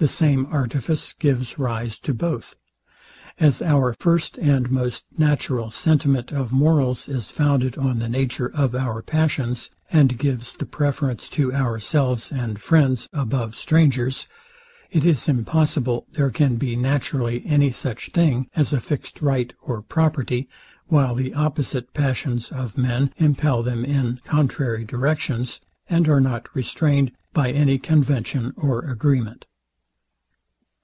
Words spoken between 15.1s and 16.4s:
impossible there